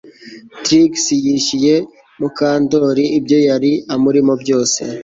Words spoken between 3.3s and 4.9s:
yari amurimo byose